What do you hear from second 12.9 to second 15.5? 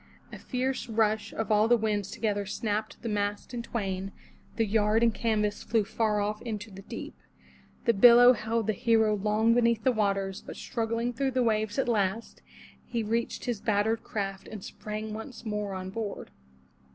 reached his battered craft and sprang once